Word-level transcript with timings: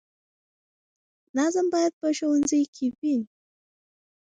نظم 1.37 1.65
باید 1.73 1.93
په 2.01 2.07
ښوونځي 2.17 2.61
کې 2.75 2.87
وي. 2.99 3.15